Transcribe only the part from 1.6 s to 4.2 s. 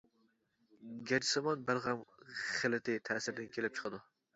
بەلغەم خىلىتى تەسىرىدىن كېلىپ چىقىدۇ.